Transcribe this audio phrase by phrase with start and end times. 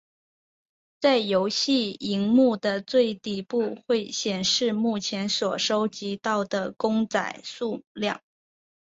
[0.99, 8.19] 在游戏萤幕的最底部会显示目前所收集到的公仔数量。